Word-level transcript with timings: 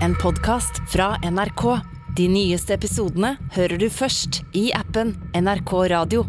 en 0.00 0.14
podkast 0.14 0.80
fra 0.88 1.16
NRK. 1.22 1.62
De 2.16 2.26
nyeste 2.30 2.74
episodene 2.74 3.34
hører 3.54 3.78
du 3.78 3.86
først 3.92 4.42
i 4.56 4.68
appen 4.74 5.14
NRK 5.36 5.72
Radio. 5.92 6.24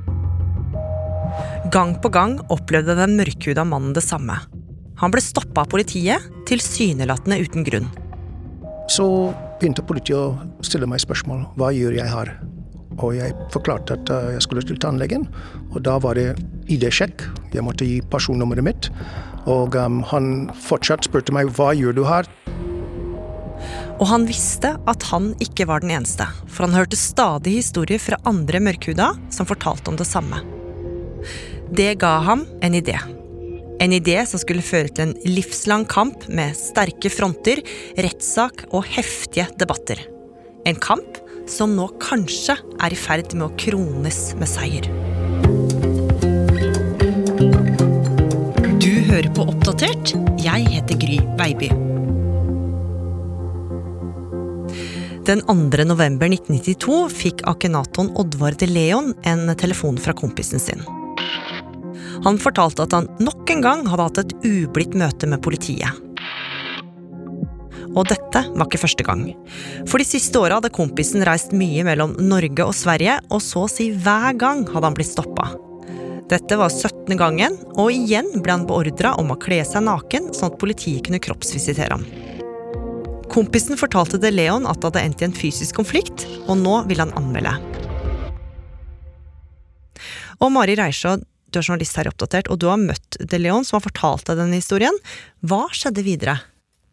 Gang 1.73 1.95
på 2.01 2.11
gang 2.13 2.37
opplevde 2.53 2.95
den 2.97 3.17
mørkhuda 3.19 3.65
mannen 3.67 3.95
det 3.95 4.03
samme. 4.05 4.37
Han 5.01 5.11
ble 5.11 5.21
stoppa 5.23 5.65
av 5.65 5.71
politiet, 5.73 6.23
tilsynelatende 6.47 7.39
uten 7.41 7.65
grunn. 7.67 7.89
Så 8.91 9.07
begynte 9.59 9.83
politiet 9.85 10.17
å 10.19 10.65
stille 10.65 10.87
meg 10.89 11.03
spørsmål. 11.03 11.43
Hva 11.59 11.71
gjør 11.75 11.97
jeg 11.97 12.11
her? 12.11 12.35
Og 13.01 13.17
jeg 13.17 13.35
forklarte 13.51 13.97
at 13.97 14.11
uh, 14.13 14.31
jeg 14.37 14.45
skulle 14.45 14.63
til 14.63 14.79
tannlegen, 14.79 15.25
og 15.73 15.81
da 15.83 15.97
var 15.99 16.15
det 16.15 16.37
ID-sjekk. 16.71 17.25
Jeg 17.51 17.65
måtte 17.65 17.87
gi 17.87 17.99
personnummeret 18.13 18.63
mitt. 18.63 18.89
Og 19.51 19.75
um, 19.75 19.99
han 20.13 20.49
fortsatt 20.63 21.03
spurte 21.09 21.35
meg 21.35 21.51
hva 21.57 21.73
gjør 21.75 21.97
du 21.97 22.05
her? 22.07 22.29
Og 23.95 24.07
han 24.09 24.25
visste 24.27 24.73
at 24.89 25.05
han 25.11 25.31
ikke 25.43 25.67
var 25.69 25.83
den 25.83 25.93
eneste, 25.95 26.27
for 26.51 26.67
han 26.67 26.75
hørte 26.75 26.99
stadig 26.99 27.57
historier 27.61 28.01
fra 28.01 28.19
andre 28.27 28.59
mørkhuda 28.63 29.13
som 29.31 29.47
fortalte 29.47 29.91
om 29.91 29.99
det 29.99 30.07
samme. 30.09 30.41
Det 31.75 31.93
ga 32.01 32.17
ham 32.25 32.43
en 32.63 32.75
idé. 32.75 32.97
En 33.79 33.91
idé 33.95 34.21
som 34.27 34.39
skulle 34.39 34.63
føre 34.63 34.91
til 34.91 35.09
en 35.09 35.15
livslang 35.27 35.85
kamp 35.91 36.27
med 36.31 36.55
sterke 36.59 37.11
fronter, 37.11 37.59
rettssak 37.99 38.67
og 38.71 38.87
heftige 38.87 39.47
debatter. 39.59 40.03
En 40.67 40.79
kamp 40.79 41.19
som 41.49 41.75
nå 41.77 41.87
kanskje 42.01 42.57
er 42.81 42.93
i 42.93 42.99
ferd 42.99 43.35
med 43.35 43.47
å 43.47 43.55
krones 43.59 44.21
med 44.39 44.49
seier. 44.49 44.87
Du 48.79 48.93
hører 49.11 49.31
på 49.35 49.47
Oppdatert. 49.51 50.15
Jeg 50.41 50.71
heter 50.71 51.03
Gry 51.03 51.19
Baby. 51.39 51.71
Den 55.25 55.41
2. 55.41 55.83
november 55.89 56.27
1992 56.29 57.09
fikk 57.09 57.39
akenaton 57.49 58.11
Oddvar 58.21 58.53
de 58.61 58.67
Leon 58.69 59.07
en 59.25 59.55
telefon 59.57 59.97
fra 59.97 60.13
kompisen 60.13 60.61
sin. 60.61 60.83
Han 62.21 62.37
fortalte 62.37 62.85
at 62.85 62.93
han 62.93 63.07
nok 63.17 63.49
en 63.49 63.63
gang 63.65 63.81
hadde 63.89 64.05
hatt 64.05 64.19
et 64.21 64.35
ublidt 64.45 64.93
møte 64.93 65.25
med 65.25 65.41
politiet. 65.41 65.97
Og 67.95 68.05
dette 68.11 68.43
var 68.53 68.67
ikke 68.67 68.83
første 68.83 69.07
gang. 69.07 69.23
For 69.89 69.97
de 69.97 70.05
siste 70.05 70.37
åra 70.37 70.59
hadde 70.59 70.73
kompisen 70.75 71.25
reist 71.25 71.57
mye 71.57 71.87
mellom 71.89 72.13
Norge 72.21 72.69
og 72.69 72.77
Sverige, 72.77 73.17
og 73.33 73.41
så 73.41 73.65
å 73.65 73.71
si 73.71 73.89
hver 73.97 74.37
gang 74.37 74.61
hadde 74.69 74.91
han 74.91 74.99
blitt 74.99 75.09
stoppa. 75.15 75.49
Dette 76.29 76.61
var 76.61 76.69
17. 76.69 77.17
gangen, 77.17 77.57
og 77.73 77.89
igjen 77.89 78.29
ble 78.37 78.59
han 78.59 78.69
beordra 78.69 79.17
om 79.17 79.33
å 79.33 79.41
kle 79.41 79.63
seg 79.65 79.87
naken, 79.89 80.35
sånn 80.37 80.53
at 80.53 80.61
politiet 80.61 81.09
kunne 81.09 81.23
kroppsvisitere 81.23 81.97
ham. 81.97 82.05
Kompisen 83.31 83.77
fortalte 83.79 84.19
De 84.21 84.31
Leon 84.31 84.67
at 84.69 84.79
det 84.79 84.91
hadde 84.91 85.05
endt 85.05 85.23
i 85.23 85.27
en 85.27 85.35
fysisk 85.35 85.79
konflikt, 85.79 86.27
og 86.45 86.59
nå 86.61 86.81
vil 86.89 87.01
han 87.03 87.13
anmelde. 87.17 87.55
Og 90.43 90.51
Mari 90.53 90.75
Reisjå, 90.77 91.17
du 91.21 91.59
er 91.59 91.63
journalist 91.65 91.97
her 91.99 92.09
Oppdatert, 92.11 92.49
og 92.51 92.59
du 92.59 92.67
har 92.69 92.81
møtt 92.81 93.17
De 93.19 93.39
Leon, 93.39 93.65
som 93.65 93.79
har 93.79 93.85
fortalt 93.87 94.27
deg 94.29 94.41
denne 94.41 94.59
historien. 94.59 94.97
Hva 95.45 95.65
skjedde 95.73 96.03
videre? 96.05 96.39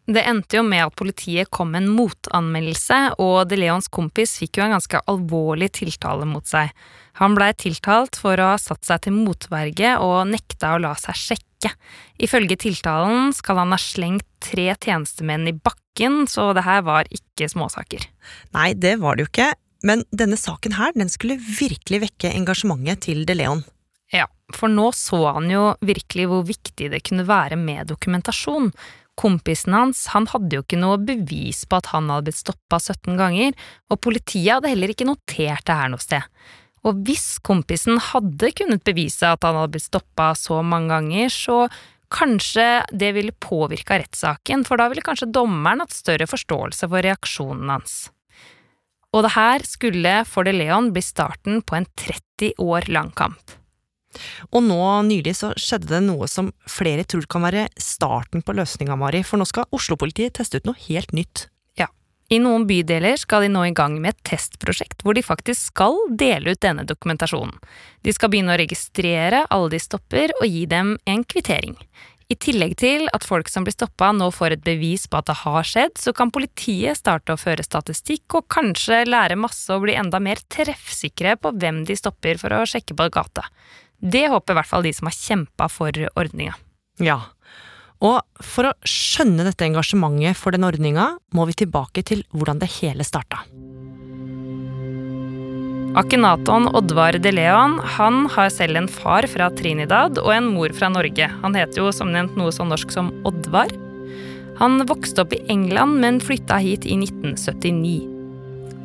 Det 0.03 0.19
endte 0.27 0.57
jo 0.57 0.65
med 0.67 0.83
at 0.83 0.95
politiet 0.99 1.47
kom 1.53 1.69
med 1.71 1.85
en 1.85 1.93
motanmeldelse, 1.95 3.15
og 3.23 3.47
De 3.47 3.59
Leons 3.61 3.87
kompis 3.87 4.35
fikk 4.41 4.59
jo 4.59 4.65
en 4.65 4.75
ganske 4.75 4.99
alvorlig 5.07 5.69
tiltale 5.79 6.27
mot 6.27 6.43
seg. 6.47 6.73
Han 7.21 7.37
blei 7.37 7.53
tiltalt 7.55 8.19
for 8.19 8.35
å 8.41 8.49
ha 8.51 8.59
satt 8.59 8.83
seg 8.83 9.05
til 9.05 9.15
motverge 9.15 9.95
og 10.03 10.27
nekta 10.33 10.73
å 10.75 10.81
la 10.83 10.91
seg 10.99 11.15
sjekke. 11.19 11.71
Ifølge 12.19 12.57
tiltalen 12.65 13.31
skal 13.37 13.61
han 13.61 13.71
ha 13.71 13.79
slengt 13.79 14.27
tre 14.43 14.73
tjenestemenn 14.75 15.47
i 15.47 15.55
bakken, 15.55 16.25
så 16.27 16.51
det 16.57 16.65
her 16.67 16.83
var 16.83 17.07
ikke 17.07 17.47
småsaker. 17.53 18.03
Nei, 18.57 18.73
det 18.75 18.97
var 18.99 19.15
det 19.15 19.27
jo 19.27 19.31
ikke, 19.31 19.53
men 19.87 20.03
denne 20.11 20.39
saken 20.39 20.75
her, 20.75 20.91
den 20.99 21.11
skulle 21.11 21.39
virkelig 21.39 22.01
vekke 22.09 22.33
engasjementet 22.35 23.07
til 23.07 23.23
De 23.29 23.37
Leon. 23.39 23.63
Ja, 24.13 24.27
for 24.53 24.69
nå 24.69 24.91
så 24.93 25.23
han 25.37 25.47
jo 25.49 25.71
virkelig 25.81 26.27
hvor 26.29 26.43
viktig 26.45 26.91
det 26.91 27.01
kunne 27.07 27.25
være 27.25 27.57
med 27.57 27.89
dokumentasjon. 27.89 28.69
Kompisen 29.19 29.75
hans 29.77 30.07
han 30.13 30.25
hadde 30.31 30.57
jo 30.57 30.63
ikke 30.63 30.79
noe 30.81 30.97
bevis 30.97 31.63
på 31.69 31.77
at 31.79 31.91
han 31.93 32.09
hadde 32.09 32.31
blitt 32.31 32.41
stoppa 32.41 32.79
17 32.81 33.17
ganger, 33.19 33.55
og 33.91 34.01
politiet 34.01 34.55
hadde 34.55 34.73
heller 34.73 34.93
ikke 34.93 35.07
notert 35.09 35.65
det 35.69 35.77
her 35.77 35.91
noe 35.93 36.01
sted. 36.01 36.25
Og 36.83 36.99
hvis 37.07 37.37
kompisen 37.45 37.99
hadde 38.11 38.51
kunnet 38.57 38.83
bevise 38.83 39.29
at 39.29 39.45
han 39.45 39.55
hadde 39.59 39.75
blitt 39.77 39.87
stoppa 39.87 40.33
så 40.35 40.59
mange 40.65 40.91
ganger, 40.91 41.31
så 41.31 41.59
kanskje 42.13 42.83
det 42.91 43.13
ville 43.15 43.33
påvirka 43.41 43.97
rettssaken, 44.01 44.65
for 44.67 44.77
da 44.77 44.89
ville 44.91 45.05
kanskje 45.05 45.31
dommeren 45.33 45.81
hatt 45.83 45.95
større 45.95 46.27
forståelse 46.29 46.89
for 46.89 47.05
reaksjonen 47.05 47.71
hans. 47.73 47.95
Og 49.13 49.25
det 49.25 49.35
her 49.35 49.65
skulle 49.65 50.13
for 50.25 50.45
De 50.45 50.53
Leon 50.55 50.91
bli 50.93 51.01
starten 51.05 51.61
på 51.61 51.77
en 51.77 51.89
30 52.01 52.57
år 52.61 52.89
lang 52.89 53.13
kamp. 53.15 53.59
Og 54.51 54.63
nå 54.65 54.79
nylig 55.07 55.35
så 55.39 55.53
skjedde 55.59 55.91
det 55.95 56.03
noe 56.05 56.29
som 56.31 56.51
flere 56.69 57.05
tror 57.07 57.25
kan 57.29 57.45
være 57.45 57.67
starten 57.79 58.43
på 58.45 58.55
løsninga, 58.57 58.97
Mari, 58.99 59.23
for 59.27 59.41
nå 59.41 59.47
skal 59.49 59.69
Oslo-politiet 59.73 60.37
teste 60.39 60.61
ut 60.61 60.69
noe 60.69 60.79
helt 60.87 61.13
nytt. 61.15 61.47
Ja. 61.79 61.89
I 62.33 62.39
noen 62.41 62.67
bydeler 62.69 63.17
skal 63.19 63.45
de 63.45 63.51
nå 63.53 63.65
i 63.67 63.75
gang 63.75 63.99
med 64.01 64.13
et 64.13 64.23
testprosjekt 64.33 65.03
hvor 65.03 65.17
de 65.17 65.25
faktisk 65.25 65.73
skal 65.73 65.99
dele 66.09 66.53
ut 66.53 66.63
denne 66.63 66.85
dokumentasjonen. 66.87 67.55
De 68.03 68.15
skal 68.15 68.33
begynne 68.33 68.55
å 68.55 68.61
registrere 68.61 69.45
alle 69.49 69.75
de 69.75 69.81
stopper 69.83 70.35
og 70.39 70.47
gi 70.49 70.65
dem 70.69 70.97
en 71.09 71.23
kvittering. 71.27 71.77
I 72.31 72.37
tillegg 72.39 72.77
til 72.79 73.09
at 73.13 73.25
folk 73.27 73.49
som 73.51 73.65
blir 73.65 73.75
stoppa 73.75 74.09
nå 74.15 74.29
får 74.33 74.55
et 74.55 74.63
bevis 74.65 75.05
på 75.11 75.19
at 75.19 75.27
det 75.29 75.35
har 75.43 75.67
skjedd, 75.67 75.97
så 75.99 76.13
kan 76.15 76.31
politiet 76.33 76.97
starte 76.97 77.35
å 77.35 77.39
føre 77.39 77.65
statistikk 77.65 78.39
og 78.39 78.47
kanskje 78.53 79.03
lære 79.09 79.37
masse 79.39 79.67
og 79.75 79.83
bli 79.85 79.97
enda 79.99 80.21
mer 80.23 80.41
treffsikre 80.53 81.35
på 81.41 81.51
hvem 81.59 81.83
de 81.85 81.97
stopper 81.99 82.39
for 82.41 82.55
å 82.55 82.63
sjekke 82.69 82.95
på 82.97 83.09
gata. 83.13 83.45
Det 84.03 84.25
håper 84.27 84.51
i 84.51 84.59
hvert 84.59 84.67
fall 84.67 84.83
de 84.83 84.91
som 84.95 85.07
har 85.07 85.15
kjempa 85.15 85.69
for 85.71 85.95
ordninga. 86.19 86.57
Ja. 86.99 87.21
Og 88.03 88.19
for 88.43 88.67
å 88.67 88.73
skjønne 88.87 89.45
dette 89.47 89.63
engasjementet 89.63 90.35
for 90.35 90.51
den 90.51 90.67
ordninga, 90.67 91.13
må 91.31 91.47
vi 91.47 91.55
tilbake 91.63 92.03
til 92.03 92.25
hvordan 92.35 92.59
det 92.59 92.71
hele 92.81 93.07
starta. 93.07 93.45
Akenaton 95.93 96.71
Oddvar 96.73 97.19
de 97.21 97.31
Leon 97.31 97.77
han 97.95 98.23
har 98.33 98.49
selv 98.49 98.79
en 98.79 98.89
far 98.89 99.27
fra 99.29 99.51
Trinidad 99.53 100.17
og 100.17 100.31
en 100.33 100.49
mor 100.55 100.73
fra 100.73 100.89
Norge. 100.89 101.29
Han 101.43 101.55
heter 101.55 101.83
jo 101.83 101.91
som 101.93 102.09
nevnt 102.11 102.33
noe 102.39 102.51
så 102.51 102.65
norsk 102.65 102.91
som 102.91 103.13
Oddvar. 103.29 103.71
Han 104.57 104.81
vokste 104.89 105.23
opp 105.23 105.37
i 105.37 105.43
England, 105.53 106.01
men 106.01 106.19
flytta 106.21 106.59
hit 106.61 106.89
i 106.89 106.97
1979. 106.97 108.12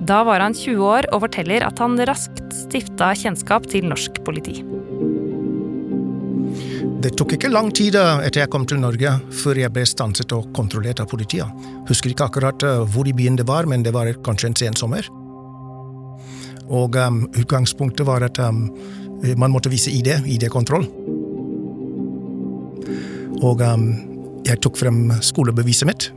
Da 0.06 0.22
var 0.24 0.40
han 0.40 0.54
20 0.54 0.84
år 0.86 1.08
og 1.12 1.24
forteller 1.26 1.64
at 1.66 1.80
han 1.82 1.98
raskt 2.06 2.44
stifta 2.54 3.10
kjennskap 3.18 3.66
til 3.70 3.88
norsk 3.90 4.20
politi. 4.26 4.60
Det 6.98 7.12
tok 7.14 7.36
ikke 7.36 7.50
lang 7.50 7.68
tid 7.74 7.94
eh, 7.98 8.24
etter 8.26 8.42
jeg 8.42 8.50
kom 8.50 8.64
til 8.66 8.80
Norge 8.82 9.12
før 9.42 9.60
jeg 9.60 9.70
ble 9.74 9.84
stanset 9.86 10.32
og 10.34 10.48
kontrollert 10.56 10.98
av 11.02 11.10
politiet. 11.10 11.46
Husker 11.86 12.10
ikke 12.10 12.26
akkurat 12.26 12.64
eh, 12.66 12.80
hvor 12.90 13.06
i 13.06 13.14
byen 13.14 13.38
det 13.38 13.46
var, 13.46 13.68
men 13.70 13.84
det 13.86 13.92
var 13.94 14.10
kanskje 14.26 14.50
en 14.50 14.58
sen 14.58 14.78
sommer. 14.78 15.06
Og 16.68 16.98
um, 17.00 17.22
utgangspunktet 17.38 18.04
var 18.04 18.26
at 18.26 18.36
um, 18.44 18.66
man 19.40 19.54
måtte 19.54 19.70
vise 19.72 19.88
ID, 19.94 20.10
ID-kontroll. 20.28 20.84
Og 23.40 23.62
um, 23.62 23.86
jeg 24.44 24.60
tok 24.60 24.76
frem 24.76 25.06
skolebeviset 25.24 25.88
mitt, 25.88 26.10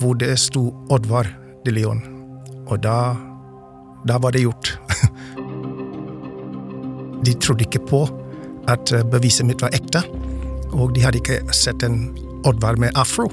hvor 0.00 0.16
det 0.16 0.32
sto 0.40 0.70
Oddvar 0.88 1.28
de 1.66 1.76
Leon. 1.76 2.19
Og 2.70 2.78
da, 2.82 2.96
da 4.06 4.18
var 4.22 4.34
det 4.34 4.46
gjort. 4.46 4.74
De 7.26 7.34
trodde 7.36 7.66
ikke 7.66 7.82
på 7.84 8.04
at 8.70 8.92
eh, 8.96 9.06
beviset 9.12 9.48
mitt 9.48 9.62
var 9.62 9.74
ekte. 9.76 10.02
Og 10.70 10.94
de 10.94 11.04
hadde 11.04 11.20
ikke 11.20 11.42
sett 11.56 11.84
en 11.86 12.02
Oddvar 12.46 12.78
med 12.80 12.96
afro. 12.96 13.26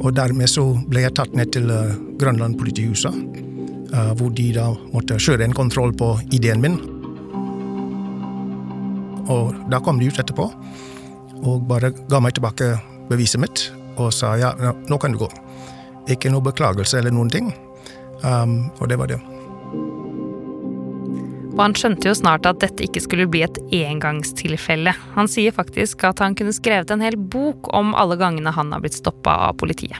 Og 0.00 0.14
dermed 0.16 0.48
så 0.50 0.64
ble 0.90 1.04
jeg 1.04 1.14
tatt 1.14 1.34
ned 1.36 1.52
til 1.54 1.70
uh, 1.70 1.92
Grønland 2.18 2.56
politihuset, 2.58 3.14
uh, 3.92 4.10
hvor 4.18 4.32
de 4.34 4.48
da 4.56 4.70
måtte 4.94 5.20
kjøre 5.20 5.44
en 5.46 5.54
kontroll 5.54 5.92
på 5.94 6.14
ideen 6.34 6.64
min. 6.64 6.78
Og 9.30 9.54
da 9.70 9.78
kom 9.84 10.00
de 10.00 10.08
ut 10.10 10.18
etterpå 10.18 10.48
og 11.40 11.64
bare 11.68 11.92
ga 12.10 12.20
meg 12.20 12.34
tilbake 12.36 12.74
beviset 13.08 13.40
mitt 13.40 13.62
og 14.00 14.10
sa 14.12 14.34
ja, 14.40 14.52
nå 14.88 14.98
kan 15.00 15.14
du 15.14 15.22
gå. 15.22 15.28
Ikke 16.10 16.32
noe 16.32 16.44
beklagelse 16.44 16.98
eller 16.98 17.14
noen 17.14 17.30
ting. 17.32 17.50
Um, 18.24 18.70
og 18.78 18.90
det 18.90 18.98
var 19.00 19.10
det. 19.10 19.20
Og 21.50 21.64
han 21.66 21.74
skjønte 21.76 22.08
jo 22.08 22.16
snart 22.16 22.46
at 22.48 22.60
dette 22.62 22.86
ikke 22.86 23.02
skulle 23.04 23.26
bli 23.28 23.42
et 23.44 23.58
engangstilfelle. 23.74 24.94
Han 25.16 25.28
sier 25.28 25.52
faktisk 25.52 26.06
at 26.08 26.22
han 26.22 26.36
kunne 26.38 26.54
skrevet 26.56 26.92
en 26.94 27.02
hel 27.04 27.18
bok 27.18 27.68
om 27.76 27.92
alle 27.98 28.16
gangene 28.20 28.54
han 28.54 28.70
har 28.72 28.80
blitt 28.84 28.96
stoppa 28.96 29.34
av 29.48 29.58
politiet. 29.60 29.98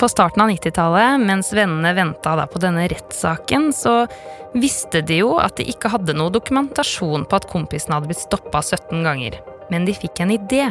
På 0.00 0.08
starten 0.10 0.42
av 0.42 0.48
90-tallet, 0.50 1.20
mens 1.22 1.52
vennene 1.54 1.92
venta 1.94 2.32
på 2.50 2.62
denne 2.62 2.88
rettssaken, 2.90 3.68
så 3.76 4.00
visste 4.56 4.98
de 5.06 5.20
jo 5.20 5.36
at 5.38 5.60
de 5.60 5.68
ikke 5.70 5.92
hadde 5.92 6.16
noe 6.18 6.32
dokumentasjon 6.34 7.28
på 7.28 7.38
at 7.38 7.46
kompisen 7.52 7.94
hadde 7.94 8.10
blitt 8.10 8.24
stoppa 8.24 8.64
17 8.64 9.04
ganger. 9.06 9.36
Men 9.70 9.86
de 9.86 9.94
fikk 9.94 10.24
en 10.24 10.34
idé. 10.34 10.64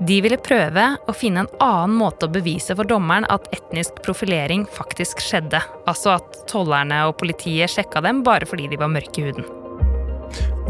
De 0.00 0.16
ville 0.24 0.38
prøve 0.40 0.84
å 1.04 1.12
finne 1.12 1.42
en 1.44 1.48
annen 1.60 1.98
måte 2.00 2.24
å 2.24 2.32
bevise 2.32 2.72
for 2.76 2.88
dommeren 2.88 3.26
at 3.28 3.50
etnisk 3.52 3.98
profilering 4.04 4.62
faktisk 4.72 5.20
skjedde. 5.20 5.60
Altså 5.90 6.14
at 6.14 6.38
tollerne 6.48 7.02
og 7.10 7.18
politiet 7.20 7.68
sjekka 7.68 8.00
dem 8.06 8.22
bare 8.24 8.48
fordi 8.48 8.70
de 8.72 8.78
var 8.80 8.88
mørke 8.88 9.20
i 9.20 9.26
huden. 9.28 9.44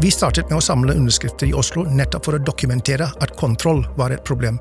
Vi 0.01 0.11
startet 0.11 0.49
med 0.49 0.57
å 0.57 0.65
samle 0.65 0.97
underskrifter 0.99 1.47
i 1.47 1.55
Oslo 1.55 1.85
nettopp 1.87 2.27
for 2.27 2.35
å 2.35 2.43
dokumentere 2.43 3.07
at 3.07 3.35
kontroll 3.39 3.85
var 3.95 4.11
et 4.11 4.25
problem. 4.27 4.59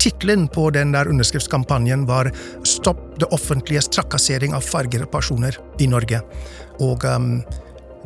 Tittelen 0.00 0.46
på 0.48 0.70
den 0.72 0.94
der 0.96 1.10
underskriftskampanjen 1.12 2.06
var 2.08 2.30
'Stopp 2.64 3.18
det 3.20 3.28
offentliges 3.28 3.90
trakassering 3.92 4.54
av 4.56 4.64
fargede 4.64 5.04
personer 5.04 5.58
i 5.78 5.86
Norge'. 5.86 6.22
Og 6.80 7.04
um, 7.04 7.42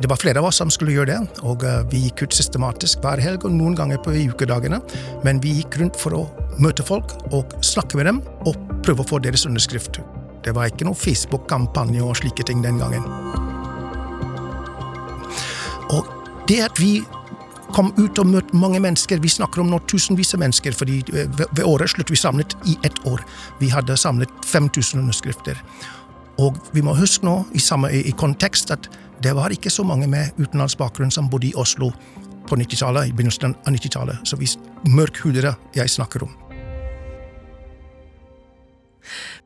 det 0.01 0.09
var 0.09 0.17
flere 0.17 0.41
av 0.41 0.47
oss 0.49 0.57
som 0.61 0.71
skulle 0.73 0.95
gjøre 0.95 1.11
det, 1.13 1.41
og 1.45 1.63
uh, 1.67 1.81
vi 1.91 2.05
gikk 2.07 2.25
ut 2.25 2.35
systematisk 2.35 3.03
hver 3.03 3.21
helg 3.21 3.45
og 3.45 3.53
noen 3.53 3.75
ganger 3.77 4.01
på 4.01 4.13
ukedagene. 4.31 4.81
Men 5.25 5.41
vi 5.43 5.59
gikk 5.59 5.77
rundt 5.81 5.99
for 5.99 6.17
å 6.17 6.23
møte 6.61 6.85
folk 6.85 7.13
og 7.31 7.53
snakke 7.65 7.99
med 7.99 8.09
dem 8.09 8.21
og 8.49 8.57
prøve 8.85 9.05
å 9.05 9.09
få 9.11 9.21
deres 9.21 9.45
underskrift. 9.49 10.01
Det 10.41 10.55
var 10.57 10.71
ikke 10.71 10.87
noe 10.87 10.97
Facebook-kampanje 10.97 12.01
og 12.01 12.17
slike 12.17 12.45
ting 12.49 12.63
den 12.65 12.81
gangen. 12.81 13.05
Og 15.91 16.07
det 16.49 16.63
at 16.65 16.81
vi 16.81 17.01
kom 17.75 17.91
ut 17.95 18.19
og 18.19 18.27
møtte 18.27 18.57
mange 18.57 18.81
mennesker. 18.83 19.21
Vi 19.23 19.31
snakker 19.31 19.63
om 19.63 19.71
nå 19.71 19.79
tusenvis 19.89 20.33
av 20.35 20.41
mennesker, 20.43 20.75
fordi 20.75 20.99
eh, 21.13 21.29
ved 21.41 21.63
årets 21.63 21.95
slutt 21.95 22.11
vi 22.11 22.19
samlet 22.19 22.55
i 22.67 22.77
ett 22.87 22.97
år. 23.07 23.23
Vi 23.61 23.71
hadde 23.71 23.97
samlet 23.99 24.31
5000 24.47 24.99
underskrifter. 25.03 25.61
Og 26.41 26.57
vi 26.75 26.83
må 26.83 26.95
huske 26.97 27.25
nå, 27.27 27.41
i, 27.55 27.61
samme, 27.63 27.91
i 27.93 28.13
kontekst, 28.17 28.73
at 28.73 28.89
det 29.21 29.33
var 29.37 29.53
ikke 29.53 29.69
så 29.69 29.85
mange 29.85 30.07
med 30.09 30.33
utenlandsk 30.39 30.79
bakgrunn 30.81 31.11
som 31.13 31.29
bodde 31.29 31.51
i 31.51 31.55
Oslo 31.59 31.91
på 32.49 32.57
90-tallet, 32.57 33.09
i 33.09 33.13
begynnelsen 33.15 33.53
av 33.53 33.75
90-tallet. 33.75 34.23
Så 34.27 34.37
vi 34.39 34.49
mørkhudede 34.89 35.53
jeg 35.77 35.93
snakker 35.93 36.25
om. 36.25 36.33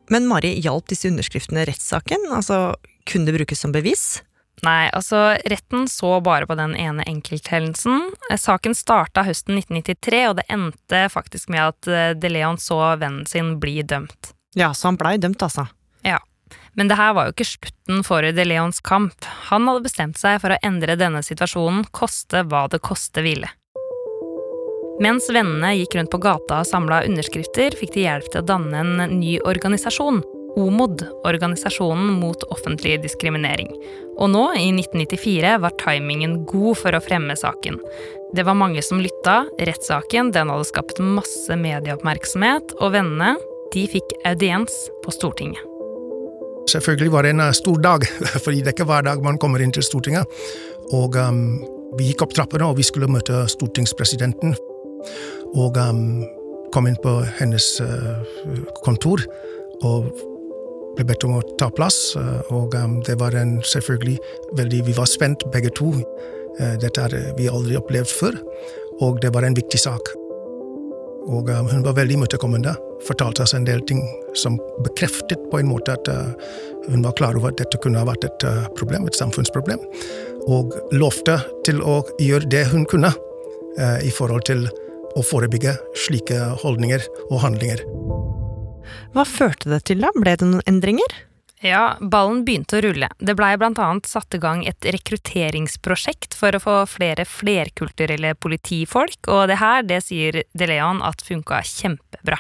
Men 0.09 0.27
Mari, 0.29 0.53
hjalp 0.61 0.87
disse 0.91 1.09
underskriftene 1.09 1.65
rettssaken? 1.67 2.29
Altså, 2.33 2.75
kunne 3.09 3.29
det 3.29 3.39
brukes 3.39 3.61
som 3.61 3.73
bevis? 3.75 4.21
Nei, 4.63 4.87
altså, 4.95 5.35
retten 5.51 5.89
så 5.91 6.13
bare 6.23 6.47
på 6.47 6.55
den 6.55 6.75
ene 6.79 7.03
enkelthendelsen. 7.09 8.13
Saken 8.39 8.77
starta 8.77 9.25
høsten 9.27 9.57
1993, 9.59 10.21
og 10.29 10.37
det 10.39 10.45
endte 10.53 11.01
faktisk 11.11 11.51
med 11.51 11.65
at 11.65 11.89
eh, 11.91 12.13
De 12.15 12.31
Leon 12.31 12.59
så 12.61 12.79
vennen 12.95 13.25
sin 13.29 13.57
bli 13.59 13.81
dømt. 13.83 14.31
Ja, 14.55 14.71
så 14.73 14.89
han 14.89 14.99
blei 15.01 15.17
dømt, 15.19 15.43
altså? 15.43 15.67
Ja. 16.05 16.21
Men 16.75 16.89
det 16.91 16.97
her 16.99 17.13
var 17.15 17.27
jo 17.27 17.35
ikke 17.35 17.47
slutten 17.49 18.01
for 18.05 18.25
De 18.35 18.45
Leons 18.45 18.81
kamp. 18.85 19.27
Han 19.49 19.67
hadde 19.69 19.85
bestemt 19.85 20.19
seg 20.19 20.41
for 20.43 20.53
å 20.53 20.61
endre 20.65 20.97
denne 20.99 21.23
situasjonen, 21.25 21.87
koste 21.95 22.43
hva 22.45 22.65
det 22.71 22.81
koste 22.85 23.23
ville. 23.25 23.49
Mens 25.03 25.27
vennene 25.27 25.73
gikk 25.75 25.97
rundt 25.97 26.11
på 26.13 26.21
gata 26.23 26.61
og 26.61 26.69
samla 26.69 27.01
underskrifter, 27.07 27.75
fikk 27.75 27.97
de 27.97 28.05
hjelp 28.05 28.29
til 28.31 28.43
å 28.43 28.47
danne 28.47 28.79
en 28.79 29.19
ny 29.19 29.35
organisasjon, 29.43 30.21
OMOD, 30.55 31.01
Organisasjonen 31.27 32.13
mot 32.21 32.43
offentlig 32.55 33.01
diskriminering. 33.03 33.73
Og 34.15 34.31
nå, 34.31 34.45
i 34.55 34.69
1994, 34.71 35.57
var 35.59 35.75
timingen 35.81 36.45
god 36.47 36.79
for 36.79 36.95
å 36.95 37.03
fremme 37.03 37.35
saken. 37.35 37.81
Det 38.35 38.47
var 38.47 38.55
mange 38.55 38.83
som 38.85 39.03
lytta, 39.03 39.41
rettssaken 39.59 40.31
den 40.35 40.53
hadde 40.53 40.71
skapt 40.71 41.03
masse 41.03 41.59
medieoppmerksomhet, 41.59 42.77
og 42.79 42.95
vennene 42.95 43.35
de 43.75 43.87
fikk 43.91 44.15
audiens 44.23 44.85
på 45.03 45.11
Stortinget. 45.11 45.74
Selvfølgelig 46.67 47.11
var 47.11 47.25
det 47.25 47.35
en 47.35 47.39
eh, 47.39 47.51
stor 47.51 47.77
dag, 47.81 48.05
fordi 48.43 48.57
det 48.57 48.67
er 48.67 48.77
ikke 48.77 48.89
hver 48.89 49.05
dag 49.05 49.23
man 49.23 49.37
kommer 49.41 49.61
inn 49.61 49.73
til 49.75 49.85
Stortinget. 49.85 50.25
Og 50.93 51.17
um, 51.17 51.61
vi 51.97 52.11
gikk 52.11 52.25
opp 52.25 52.33
trappene, 52.37 52.67
og 52.67 52.77
vi 52.77 52.85
skulle 52.85 53.09
møte 53.09 53.45
stortingspresidenten. 53.49 54.55
Og 55.55 55.77
um, 55.77 56.23
kom 56.73 56.89
inn 56.89 56.97
på 57.01 57.17
hennes 57.39 57.69
uh, 57.81 58.21
kontor. 58.85 59.23
Og 59.85 60.09
ble 60.95 61.07
bedt 61.09 61.25
om 61.27 61.37
å 61.37 61.43
ta 61.59 61.67
plass, 61.75 62.15
og 62.55 62.75
um, 62.79 62.99
det 63.03 63.17
var 63.19 63.35
en 63.35 63.57
selvfølgelig 63.67 64.15
veldig 64.55 64.85
Vi 64.87 64.95
var 64.95 65.09
spent, 65.11 65.43
begge 65.51 65.73
to. 65.75 65.91
Uh, 66.59 66.75
dette 66.79 67.01
har 67.01 67.15
vi 67.37 67.49
aldri 67.51 67.75
opplevd 67.75 68.13
før, 68.21 68.37
og 69.03 69.19
det 69.21 69.33
var 69.35 69.43
en 69.43 69.57
viktig 69.57 69.81
sak. 69.81 70.15
Og 71.25 71.49
um, 71.49 71.69
hun 71.71 71.83
var 71.85 71.97
veldig 71.97 72.19
imøtekommende, 72.19 72.75
fortalte 73.07 73.43
oss 73.45 73.55
en 73.57 73.65
del 73.67 73.81
ting 73.89 74.01
som 74.37 74.59
bekreftet 74.85 75.41
på 75.51 75.59
en 75.61 75.69
måte 75.71 75.95
at 75.95 76.09
uh, 76.11 76.31
hun 76.89 77.05
var 77.05 77.15
klar 77.17 77.37
over 77.37 77.51
at 77.51 77.59
dette 77.61 77.79
kunne 77.81 78.01
ha 78.01 78.07
vært 78.07 78.27
et 78.27 78.47
uh, 78.47 78.65
problem, 78.77 79.07
et 79.09 79.17
samfunnsproblem, 79.17 79.81
og 80.45 80.75
lovte 80.93 81.39
til 81.65 81.81
å 81.81 82.03
gjøre 82.21 82.49
det 82.51 82.67
hun 82.73 82.85
kunne 82.89 83.13
i 83.75 84.11
forhold 84.13 84.45
til 84.47 84.61
å 85.19 85.21
forebygge 85.25 85.73
slike 85.99 86.37
holdninger 86.61 87.01
og 87.25 87.41
handlinger. 87.43 87.81
Hva 89.11 89.25
førte 89.27 89.67
det 89.73 89.81
til, 89.89 89.99
da? 90.05 90.13
Ble 90.15 90.37
det 90.39 90.47
noen 90.47 90.63
endringer? 90.69 91.17
Ja, 91.65 91.95
ballen 91.97 92.43
begynte 92.45 92.77
å 92.77 92.83
rulle. 92.85 93.07
Det 93.17 93.33
blei 93.37 93.55
blant 93.57 93.79
annet 93.81 94.05
satt 94.05 94.35
i 94.37 94.39
gang 94.41 94.61
et 94.69 94.85
rekrutteringsprosjekt 94.85 96.35
for 96.37 96.53
å 96.53 96.61
få 96.61 96.75
flere 96.89 97.25
flerkulturelle 97.25 98.35
politifolk, 98.37 99.17
og 99.25 99.47
det 99.49 99.57
her, 99.57 99.81
det 99.81 100.03
sier 100.05 100.43
De 100.53 100.67
Leon 100.69 101.01
at 101.01 101.25
funka 101.25 101.63
kjempebra. 101.65 102.37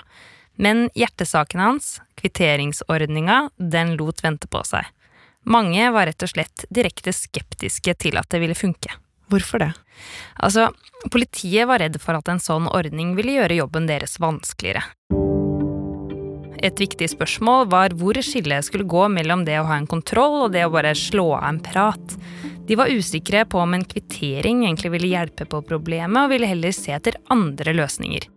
Men 0.61 0.91
hjertesaken 0.93 1.63
hans, 1.63 1.95
kvitteringsordninga, 2.21 3.39
den 3.57 3.95
lot 3.97 4.21
vente 4.23 4.47
på 4.51 4.61
seg. 4.67 4.85
Mange 5.45 5.89
var 5.93 6.05
rett 6.09 6.21
og 6.25 6.31
slett 6.31 6.67
direkte 6.73 7.13
skeptiske 7.13 7.97
til 8.05 8.21
at 8.21 8.29
det 8.29 8.43
ville 8.43 8.57
funke. 8.57 8.93
Hvorfor 9.33 9.61
det? 9.61 9.71
Altså, 10.37 10.69
politiet 11.09 11.65
var 11.69 11.81
redd 11.81 11.97
for 12.01 12.17
at 12.17 12.29
en 12.29 12.41
sånn 12.41 12.69
ordning 12.69 13.15
ville 13.17 13.39
gjøre 13.39 13.57
jobben 13.63 13.89
deres 13.89 14.19
vanskeligere. 14.21 14.85
Et 16.63 16.79
viktig 16.79 17.07
spørsmål 17.11 17.67
var 17.71 17.95
hvor 17.99 18.17
skillet 18.23 18.67
skulle 18.67 18.87
gå 18.87 19.07
mellom 19.11 19.43
det 19.47 19.59
å 19.59 19.67
ha 19.67 19.79
en 19.79 19.89
kontroll 19.89 20.45
og 20.45 20.53
det 20.55 20.65
å 20.65 20.73
bare 20.73 20.95
slå 20.97 21.33
av 21.37 21.49
en 21.49 21.61
prat. 21.63 22.15
De 22.65 22.77
var 22.79 22.89
usikre 22.89 23.43
på 23.45 23.59
om 23.61 23.75
en 23.77 23.85
kvittering 23.85 24.63
egentlig 24.65 24.93
ville 24.95 25.11
hjelpe 25.11 25.45
på 25.49 25.61
problemet, 25.67 26.17
og 26.23 26.31
ville 26.33 26.49
heller 26.49 26.73
se 26.73 26.95
etter 26.95 27.19
andre 27.33 27.75
løsninger. 27.77 28.29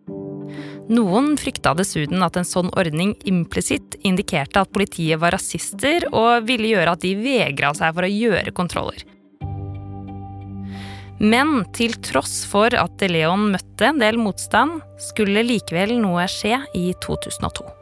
Noen 0.88 1.34
frykta 1.36 1.74
dessuten 1.76 2.22
at 2.24 2.36
en 2.40 2.48
sånn 2.48 2.70
ordning 2.80 3.12
implisitt 3.28 3.98
indikerte 4.08 4.62
at 4.64 4.72
politiet 4.72 5.20
var 5.20 5.36
rasister, 5.36 6.08
og 6.12 6.48
ville 6.48 6.72
gjøre 6.72 6.96
at 6.96 7.04
de 7.04 7.14
vegra 7.20 7.74
seg 7.76 7.94
for 7.96 8.08
å 8.08 8.12
gjøre 8.12 8.56
kontroller. 8.56 9.04
Men 11.18 11.64
til 11.74 11.96
tross 12.04 12.44
for 12.46 12.72
at 12.78 13.02
Leon 13.10 13.48
møtte 13.52 13.90
en 13.90 13.98
del 13.98 14.20
motstand, 14.22 14.78
skulle 15.10 15.42
likevel 15.46 15.96
noe 15.98 16.28
skje 16.30 16.60
i 16.78 16.92
2002. 17.02 17.77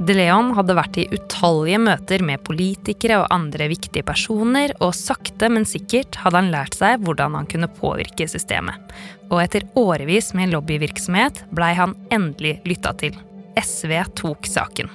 De 0.00 0.14
Leon 0.16 0.54
hadde 0.56 0.72
vært 0.78 0.96
i 0.96 1.02
utallige 1.12 1.80
møter 1.82 2.22
med 2.24 2.40
politikere 2.46 3.18
og 3.20 3.32
andre 3.34 3.66
viktige 3.68 4.04
personer, 4.08 4.72
og 4.80 4.94
sakte, 4.96 5.50
men 5.52 5.66
sikkert 5.68 6.16
hadde 6.22 6.40
han 6.40 6.48
lært 6.54 6.78
seg 6.78 7.02
hvordan 7.04 7.36
han 7.36 7.48
kunne 7.50 7.68
påvirke 7.76 8.24
systemet. 8.30 8.80
Og 9.28 9.42
etter 9.42 9.66
årevis 9.76 10.32
med 10.38 10.54
lobbyvirksomhet 10.54 11.42
blei 11.52 11.74
han 11.76 11.92
endelig 12.08 12.56
lytta 12.64 12.94
til. 13.02 13.18
SV 13.60 13.92
tok 14.16 14.48
saken. 14.48 14.88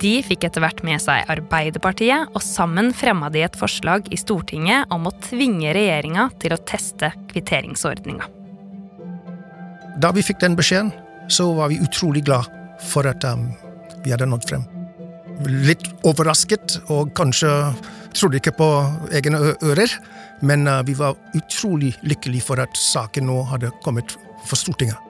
De 0.00 0.14
fikk 0.24 0.46
etter 0.46 0.62
hvert 0.62 0.84
med 0.86 1.02
seg 1.02 1.26
Arbeiderpartiet, 1.34 2.30
og 2.30 2.46
sammen 2.46 2.92
fremma 2.94 3.32
de 3.34 3.42
et 3.44 3.58
forslag 3.58 4.06
i 4.14 4.20
Stortinget 4.20 4.94
om 4.94 5.10
å 5.10 5.14
tvinge 5.26 5.74
regjeringa 5.74 6.30
til 6.38 6.54
å 6.54 6.62
teste 6.70 7.10
kvitteringsordninga. 7.34 8.30
Da 9.98 10.14
vi 10.14 10.22
fikk 10.22 10.38
den 10.46 10.54
beskjeden, 10.54 10.94
så 11.26 11.50
var 11.58 11.74
vi 11.74 11.82
utrolig 11.82 12.22
glad 12.24 12.46
for 12.92 13.06
at 13.10 13.26
um, 13.26 13.48
vi 14.04 14.12
hadde 14.12 14.28
nådd 14.28 14.48
frem. 14.48 14.64
Litt 15.66 15.86
overrasket, 16.06 16.78
og 16.92 17.10
kanskje 17.16 17.50
trodde 18.14 18.38
ikke 18.38 18.54
på 18.54 18.68
egne 19.14 19.40
ører, 19.64 19.90
men 20.44 20.68
uh, 20.68 20.82
vi 20.86 20.94
var 20.98 21.16
utrolig 21.34 21.94
lykkelige 22.06 22.46
for 22.46 22.62
at 22.62 22.78
saken 22.78 23.26
nå 23.30 23.40
hadde 23.50 23.72
kommet 23.84 24.14
for 24.44 24.60
Stortinget. 24.60 25.00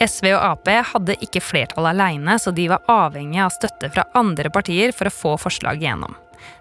SV 0.00 0.30
og 0.32 0.40
Ap 0.40 0.68
hadde 0.94 1.18
ikke 1.20 1.42
flertall 1.44 1.90
alene, 1.90 2.38
så 2.40 2.54
de 2.56 2.70
var 2.70 2.86
avhengig 2.88 3.42
av 3.44 3.52
støtte 3.52 3.90
fra 3.92 4.06
andre 4.16 4.48
partier 4.52 4.94
for 4.96 5.10
å 5.10 5.12
få 5.12 5.34
forslaget 5.42 5.84
gjennom. 5.84 6.14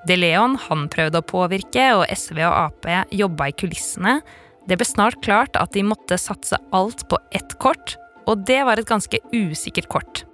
De 0.08 0.18
Leon 0.20 0.58
han 0.66 0.90
prøvde 0.92 1.22
å 1.22 1.28
påvirke, 1.28 1.86
og 1.96 2.08
SV 2.12 2.42
og 2.50 2.58
Ap 2.66 2.90
jobba 3.16 3.48
i 3.48 3.56
kulissene. 3.56 4.20
Det 4.68 4.76
ble 4.76 4.88
snart 4.88 5.22
klart 5.24 5.56
at 5.56 5.72
de 5.72 5.86
måtte 5.88 6.20
satse 6.20 6.60
alt 6.76 7.06
på 7.08 7.20
ett 7.32 7.56
kort, 7.64 7.96
og 8.28 8.44
det 8.50 8.60
var 8.68 8.82
et 8.82 8.90
ganske 8.90 9.24
usikkert 9.32 9.88
kort 9.90 10.26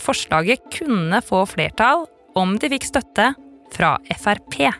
forslaget 0.00 0.64
kunne 0.74 1.20
få 1.24 1.44
flertall 1.48 2.06
om 2.38 2.56
de 2.58 2.70
fikk 2.72 2.88
støtte 2.88 3.32
fra 3.74 3.96
Frp. 4.18 4.72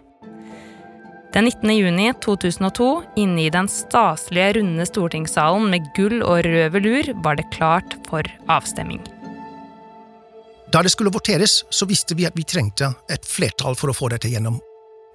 Den 1.35 1.49
19. 1.51 1.71
juni 1.75 2.13
2002, 2.23 2.89
inne 3.19 3.47
i 3.47 3.51
den 3.51 3.67
staselige, 3.67 4.53
runde 4.61 4.87
stortingssalen 4.87 5.67
med 5.73 5.89
gull 5.97 6.21
og 6.23 6.45
rød 6.47 6.71
velur, 6.77 7.09
var 7.27 7.41
det 7.41 7.49
klart 7.51 7.97
for 8.07 8.29
avstemming. 8.47 9.03
Da 10.71 10.83
det 10.83 10.93
skulle 10.95 11.11
voteres, 11.15 11.65
så 11.71 11.87
visste 11.91 12.15
vi 12.15 12.27
at 12.27 12.39
vi 12.39 12.47
trengte 12.47 12.93
et 13.11 13.27
flertall 13.27 13.75
for 13.79 13.91
å 13.91 13.97
få 13.99 14.13
dette 14.15 14.31
gjennom. 14.31 14.61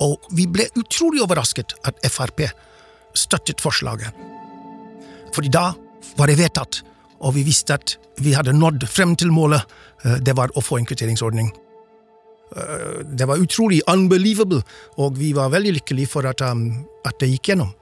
Og 0.04 0.28
vi 0.36 0.46
ble 0.48 0.68
utrolig 0.80 1.24
overrasket 1.24 1.78
at 1.88 2.04
Frp 2.12 2.46
støttet 3.16 3.64
forslaget. 3.64 4.12
Fordi 5.36 5.52
da 5.52 5.70
var 6.20 6.28
det 6.28 6.40
vedtatt, 6.40 6.82
og 7.20 7.36
vi 7.36 7.46
visste 7.48 7.76
at 7.76 7.96
vi 8.24 8.36
hadde 8.36 8.56
nådd 8.56 8.86
frem 8.90 9.16
til 9.20 9.32
målet. 9.34 9.66
Eh, 10.04 10.20
det 10.24 10.36
var 10.38 10.54
å 10.56 10.64
få 10.64 10.80
en 10.80 10.88
kvitteringsordning. 10.90 11.52
Eh, 12.56 13.02
det 13.06 13.28
var 13.30 13.42
utrolig 13.42 13.82
unbelievable, 13.88 14.62
og 14.98 15.18
vi 15.20 15.34
var 15.34 15.52
veldig 15.54 15.78
lykkelige 15.80 16.10
for 16.10 16.28
at, 16.30 16.42
um, 16.42 16.86
at 17.06 17.20
det 17.22 17.32
gikk 17.34 17.54
gjennom. 17.54 17.74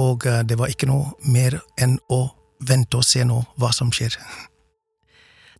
Og 0.00 0.24
uh, 0.26 0.40
det 0.42 0.56
var 0.58 0.72
ikke 0.72 0.88
noe 0.88 1.12
mer 1.28 1.58
enn 1.80 1.98
å 2.12 2.24
vente 2.64 2.96
og 2.98 3.04
se 3.04 3.20
nå 3.26 3.42
hva 3.60 3.70
som 3.76 3.92
skjer. 3.94 4.16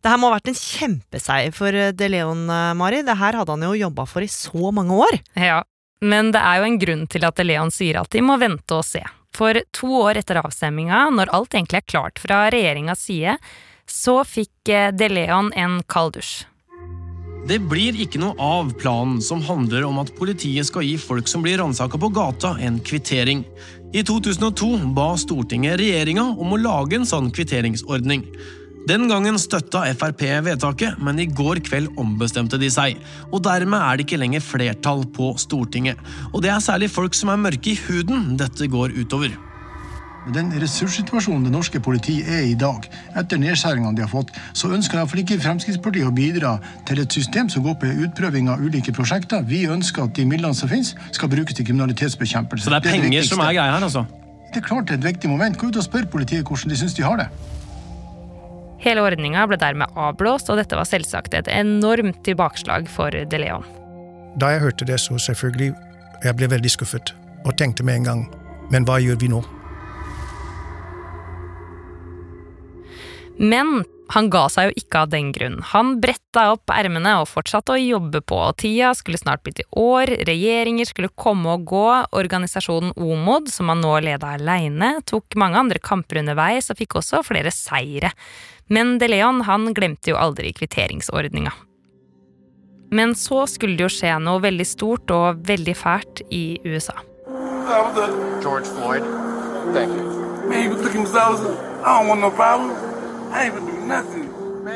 Det 0.05 0.11
her 0.11 0.19
må 0.21 0.27
ha 0.29 0.35
vært 0.35 0.51
en 0.51 0.57
kjempeseier 0.59 1.53
for 1.55 1.73
eh, 1.73 1.87
De 1.97 2.05
Leon, 2.13 2.43
Mari. 2.77 2.99
Det 3.01 3.15
her 3.17 3.39
hadde 3.39 3.55
han 3.55 3.63
jo 3.65 3.71
jobba 3.73 4.03
for 4.05 4.21
i 4.21 4.27
så 4.29 4.69
mange 4.69 4.93
år. 5.01 5.15
Ja, 5.33 5.63
men 6.05 6.29
det 6.35 6.43
er 6.45 6.59
jo 6.59 6.67
en 6.67 6.77
grunn 6.77 7.07
til 7.09 7.25
at 7.25 7.39
De 7.39 7.45
Leon 7.47 7.73
sier 7.73 7.97
at 8.03 8.11
de 8.13 8.21
må 8.21 8.35
vente 8.37 8.77
og 8.77 8.85
se. 8.85 9.01
For 9.35 9.59
to 9.75 9.91
år 10.05 10.21
etter 10.21 10.39
avstemminga, 10.39 11.09
når 11.11 11.33
alt 11.35 11.55
egentlig 11.57 11.83
er 11.83 11.89
klart 11.91 12.21
fra 12.23 12.45
regjeringas 12.53 13.03
side, 13.09 13.37
så 13.85 14.21
fikk 14.25 14.71
De 14.95 15.09
Leon 15.11 15.51
en 15.59 15.81
kald 15.91 16.15
dusj. 16.15 16.45
Det 17.45 17.59
blir 17.61 17.93
ikke 18.01 18.17
noe 18.17 18.33
av 18.41 18.71
planen 18.81 19.19
som 19.21 19.43
handler 19.45 19.83
om 19.85 19.99
at 20.01 20.09
politiet 20.17 20.65
skal 20.65 20.81
gi 20.87 20.95
folk 20.97 21.27
som 21.29 21.43
blir 21.45 21.59
ransaka 21.61 21.99
på 22.01 22.09
gata, 22.15 22.55
en 22.57 22.79
kvittering. 22.81 23.43
I 23.93 24.01
2002 24.01 24.79
ba 24.97 25.11
Stortinget 25.19 25.77
regjeringa 25.77 26.23
om 26.41 26.55
å 26.55 26.61
lage 26.63 26.97
en 26.97 27.05
sånn 27.05 27.29
kvitteringsordning. 27.35 28.25
Den 28.85 29.07
gangen 29.09 29.39
støtta 29.41 29.79
Frp 29.97 30.21
vedtaket, 30.45 30.99
men 31.01 31.17
i 31.17 31.25
går 31.25 31.57
kveld 31.65 31.87
ombestemte 31.97 32.59
de 32.61 32.67
seg. 32.69 32.99
Og 33.31 33.41
dermed 33.41 33.81
er 33.81 33.97
det 33.97 34.05
ikke 34.05 34.19
lenger 34.21 34.43
flertall 34.45 35.01
på 35.15 35.31
Stortinget. 35.41 35.97
Og 36.33 36.43
det 36.45 36.51
er 36.53 36.61
særlig 36.61 36.91
folk 36.93 37.17
som 37.17 37.31
er 37.33 37.41
mørke 37.41 37.71
i 37.71 37.79
huden 37.87 38.35
dette 38.37 38.67
går 38.69 38.93
utover. 38.93 39.33
Den 40.35 40.51
ressurssituasjonen 40.61 41.47
det 41.47 41.53
norske 41.53 41.81
politiet 41.81 42.29
er 42.29 42.45
i 42.49 42.53
dag, 42.57 42.85
etter 43.17 43.41
nedskjæringene 43.41 43.97
de 43.97 44.05
har 44.05 44.09
fått, 44.09 44.31
så 44.57 44.69
ønsker 44.73 44.97
iallfall 45.01 45.21
ikke 45.21 45.37
Fremskrittspartiet 45.41 46.05
å 46.05 46.13
bidra 46.13 46.55
til 46.85 47.01
et 47.01 47.17
system 47.17 47.49
som 47.49 47.65
går 47.65 47.77
på 47.81 47.91
utprøving 48.05 48.49
av 48.53 48.61
ulike 48.61 48.93
prosjekter. 48.93 49.45
Vi 49.49 49.65
ønsker 49.69 50.05
at 50.05 50.15
de 50.17 50.25
midlene 50.29 50.57
som 50.57 50.69
finnes, 50.69 50.93
skal 51.13 51.29
brukes 51.33 51.57
til 51.57 51.69
kriminalitetsbekjempelse. 51.69 52.69
Så 52.69 52.73
det 52.73 52.81
er 52.83 52.89
penger 52.89 53.09
det 53.09 53.25
er 53.25 53.29
som 53.33 53.41
er 53.45 53.53
greia 53.53 53.77
her, 53.77 53.89
altså? 53.89 54.05
Det 54.53 54.61
er 54.61 54.69
klart 54.69 54.89
det 54.89 54.97
er 54.97 55.03
et 55.03 55.11
viktig 55.13 55.29
moment. 55.29 55.57
Gå 55.57 55.73
ut 55.73 55.77
og 55.81 55.85
spør 55.85 56.09
politiet 56.09 56.45
hvordan 56.45 56.73
de 56.73 56.81
syns 56.81 56.97
de 56.97 57.05
har 57.05 57.21
det. 57.21 57.29
Hele 58.83 59.03
ordninga 59.05 59.45
ble 59.47 59.57
dermed 59.61 59.93
avblåst, 59.95 60.49
og 60.51 60.59
dette 60.59 60.77
var 60.77 60.87
selvsagt 60.89 61.33
et 61.37 61.51
enormt 61.51 62.23
tilbakeslag 62.27 62.89
for 62.91 63.11
De 63.11 63.41
Leon. 63.41 63.65
Da 64.39 64.51
jeg 64.51 64.65
hørte 64.65 64.87
det, 64.87 64.99
så 64.99 65.17
selvfølgelig 65.21 65.73
jeg 66.25 66.35
ble 66.35 66.49
veldig 66.51 66.71
skuffet, 66.73 67.13
og 67.45 67.55
tenkte 67.59 67.85
med 67.87 68.01
en 68.01 68.09
gang 68.09 68.25
men 68.73 68.85
hva 68.87 68.97
gjør 69.01 69.19
vi 69.21 69.29
nå? 69.31 69.41
Men 73.37 73.83
han 74.13 74.29
ga 74.29 74.45
seg 74.53 74.69
jo 74.69 74.79
ikke 74.79 75.01
av 75.01 75.11
den 75.11 75.31
grunn. 75.33 75.57
Han 75.71 75.95
bretta 76.01 76.45
opp 76.53 76.69
ermene 76.73 77.15
og 77.21 77.29
fortsatte 77.29 77.73
å 77.73 77.81
jobbe 77.81 78.21
på. 78.21 78.37
Tida 78.61 78.93
skulle 78.97 79.19
snart 79.19 79.41
bli 79.45 79.55
til 79.57 79.67
år, 79.81 80.11
regjeringer 80.27 80.89
skulle 80.89 81.13
komme 81.17 81.55
og 81.55 81.65
gå, 81.71 81.87
organisasjonen 82.15 82.93
OMOD, 82.95 83.49
som 83.51 83.71
han 83.73 83.81
nå 83.83 83.95
leda 84.05 84.35
aleine, 84.37 84.99
tok 85.09 85.37
mange 85.41 85.59
andre 85.63 85.81
kamper 85.81 86.21
underveis 86.21 86.69
og 86.69 86.79
fikk 86.81 86.99
også 87.01 87.23
flere 87.25 87.53
seire. 87.53 88.13
Men 88.69 88.97
De 89.01 89.09
Leon 89.09 89.43
han 89.49 89.71
glemte 89.77 90.13
jo 90.13 90.21
aldri 90.21 90.53
kvitteringsordninga. 90.53 91.53
Men 92.95 93.15
så 93.17 93.43
skulle 93.49 93.75
det 93.75 93.87
jo 93.87 93.93
skje 93.97 94.13
noe 94.21 94.39
veldig 94.43 94.65
stort 94.69 95.11
og 95.11 95.41
veldig 95.49 95.75
fælt 95.75 96.21
i 96.29 96.59
USA. 96.63 96.95
George 98.45 98.69
Floyd. 98.77 99.03
Thank 99.73 99.89
you. 99.97 100.25
Man, 100.47 100.61
you 100.63 100.75
looking 100.77 101.01
I 101.01 101.99
don't 101.99 102.07
want 102.07 102.21
no 102.21 102.29
problem. 102.29 102.84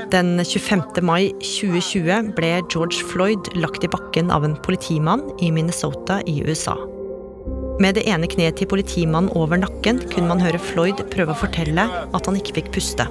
Den 0.10 0.40
25. 0.44 1.02
mai 1.06 1.32
2020 1.40 2.34
ble 2.36 2.50
George 2.68 3.06
Floyd 3.08 3.50
lagt 3.56 3.86
i 3.86 3.90
bakken 3.92 4.32
av 4.36 4.44
en 4.44 4.58
politimann 4.66 5.24
i 5.40 5.52
Minnesota 5.56 6.20
i 6.28 6.42
USA. 6.44 6.76
Med 7.80 7.96
det 7.96 8.04
ene 8.12 8.28
kneet 8.28 8.58
til 8.60 8.68
politimannen 8.68 9.32
over 9.40 9.62
nakken 9.62 10.02
kunne 10.12 10.28
man 10.28 10.44
høre 10.44 10.60
Floyd 10.60 11.00
prøve 11.14 11.32
å 11.32 11.40
fortelle 11.40 11.86
at 11.88 12.28
han 12.28 12.40
ikke 12.40 12.58
fikk 12.60 12.74
puste. 12.76 13.08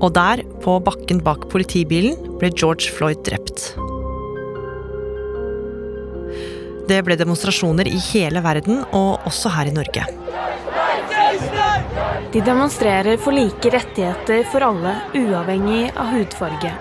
Og 0.00 0.12
der, 0.16 0.44
på 0.64 0.76
bakken 0.84 1.22
bak 1.24 1.48
politibilen, 1.52 2.18
ble 2.40 2.52
George 2.52 2.92
Floyd 2.92 3.24
drept. 3.24 3.70
Det 6.90 7.00
ble 7.06 7.16
demonstrasjoner 7.16 7.88
i 7.88 8.00
hele 8.10 8.42
verden, 8.44 8.82
og 8.90 9.24
også 9.30 9.52
her 9.54 9.70
i 9.70 9.76
Norge. 9.76 10.04
De 12.32 12.40
demonstrerer 12.40 13.16
for 13.16 13.34
like 13.34 13.70
rettigheter 13.70 14.44
for 14.52 14.62
alle, 14.62 14.94
uavhengig 15.14 15.90
av 15.96 16.12
hudfarge. 16.14 16.72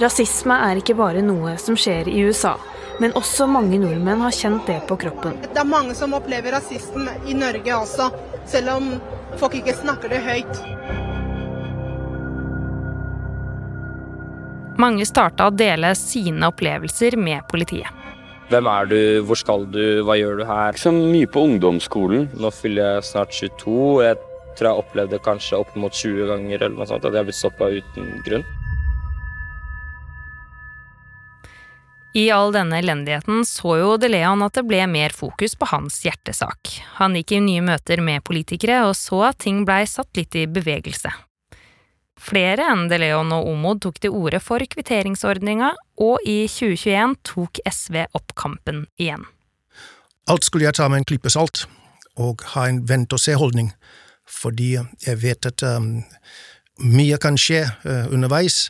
Rasisme 0.00 0.56
er 0.70 0.78
ikke 0.80 0.94
bare 0.98 1.24
noe 1.26 1.56
som 1.58 1.76
skjer 1.78 2.08
i 2.08 2.22
USA, 2.28 2.54
men 3.02 3.16
også 3.18 3.48
mange 3.50 3.80
nordmenn 3.82 4.22
har 4.22 4.36
kjent 4.36 4.68
det 4.70 4.78
på 4.88 4.96
kroppen. 5.02 5.40
Det 5.42 5.58
er 5.58 5.68
mange 5.68 5.96
som 5.98 6.14
opplever 6.14 6.54
rasisme 6.54 7.16
i 7.26 7.34
Norge 7.34 7.80
også, 7.80 8.10
selv 8.48 8.76
om 8.76 8.92
folk 9.40 9.58
ikke 9.58 9.74
snakker 9.80 10.12
det 10.12 10.22
høyt. 10.24 10.62
Mange 14.80 15.04
starta 15.04 15.50
å 15.50 15.52
dele 15.52 15.92
sine 15.98 16.48
opplevelser 16.48 17.18
med 17.20 17.44
politiet. 17.50 17.90
Hvem 18.50 18.66
er 18.66 18.88
du, 18.90 19.00
hvor 19.28 19.38
skal 19.38 19.66
du, 19.70 20.00
hva 20.06 20.16
gjør 20.18 20.40
du 20.40 20.46
her? 20.48 20.78
Så 20.80 20.90
mye 20.94 21.28
på 21.30 21.44
ungdomsskolen. 21.46 22.30
Nå 22.40 22.50
fyller 22.54 22.96
jeg 22.96 23.06
snart 23.06 23.36
22. 23.36 23.76
Jeg 24.06 24.18
tror 24.60 24.70
jeg 24.70 24.84
opplevde 24.84 25.22
kanskje 25.24 25.58
opp 25.58 25.76
mot 25.80 25.94
20 25.94 26.28
ganger 26.28 26.58
eller 26.60 26.76
noe 26.76 26.88
sånt, 26.88 27.04
at 27.04 27.14
jeg 27.14 27.22
har 27.22 27.28
blitt 27.28 27.40
stoppa 27.40 27.70
uten 27.72 28.10
grunn. 28.26 28.44
I 32.12 32.24
all 32.34 32.50
denne 32.50 32.80
elendigheten 32.82 33.44
så 33.46 33.76
jo 33.78 33.90
De 34.02 34.08
Leon 34.10 34.42
at 34.42 34.56
det 34.58 34.64
ble 34.66 34.82
mer 34.90 35.14
fokus 35.14 35.54
på 35.54 35.68
hans 35.70 36.00
hjertesak. 36.02 36.72
Han 36.98 37.14
gikk 37.14 37.36
i 37.36 37.42
nye 37.44 37.62
møter 37.62 38.02
med 38.02 38.24
politikere 38.26 38.82
og 38.88 38.96
så 38.98 39.28
at 39.28 39.38
ting 39.46 39.62
blei 39.66 39.84
satt 39.86 40.10
litt 40.18 40.34
i 40.34 40.48
bevegelse. 40.50 41.12
Flere 42.20 42.66
enn 42.72 42.88
De 42.90 42.98
Leon 43.00 43.30
og 43.32 43.46
Omod 43.48 43.80
tok 43.86 44.02
til 44.02 44.12
orde 44.12 44.42
for 44.42 44.60
kvitteringsordninga, 44.60 45.70
og 46.02 46.26
i 46.28 46.42
2021 46.50 47.14
tok 47.24 47.62
SV 47.64 48.02
opp 48.10 48.34
kampen 48.36 48.82
igjen. 49.00 49.22
Alt 50.28 50.44
skulle 50.44 50.66
jeg 50.66 50.76
ta 50.76 50.90
med 50.90 51.00
en 51.00 51.08
klype 51.08 51.32
salt, 51.32 51.64
og 52.20 52.44
ha 52.52 52.66
en 52.68 52.82
vent-og-se-holdning 52.90 53.70
fordi 54.30 54.76
jeg 54.78 55.20
vet 55.22 55.48
at 55.50 55.64
um, 55.66 56.00
mye 56.80 57.18
kan 57.20 57.36
skje 57.40 57.64
uh, 57.66 58.06
underveis, 58.12 58.68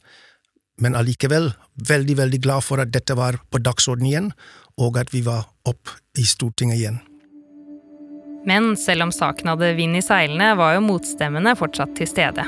men 0.81 0.97
allikevel 0.97 1.53
veldig, 1.89 2.17
veldig 2.23 2.41
glad 2.43 2.65
for 2.65 2.83
at 2.83 2.93
dette 2.95 3.15
var 3.19 3.39
på 3.53 3.61
dagsordenen 3.63 4.11
igjen, 4.11 4.33
og 4.81 4.99
at 5.01 5.13
vi 5.13 5.23
var 5.27 5.47
opp 5.69 5.93
i 6.19 6.25
Stortinget 6.27 6.81
igjen. 6.81 7.01
Men 8.49 8.73
selv 8.81 9.05
om 9.05 9.13
saken 9.13 9.53
hadde 9.53 9.75
vind 9.77 9.99
i 9.99 10.05
seilene, 10.05 10.55
var 10.57 10.79
jo 10.79 10.85
motstemmene 10.87 11.53
fortsatt 11.61 11.93
til 11.99 12.09
stede. 12.09 12.47